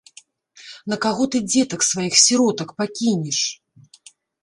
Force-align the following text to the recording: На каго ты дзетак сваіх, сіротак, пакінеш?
На 0.93 0.97
каго 1.03 1.27
ты 1.35 1.43
дзетак 1.51 1.81
сваіх, 1.91 2.19
сіротак, 2.25 2.69
пакінеш? 2.83 3.39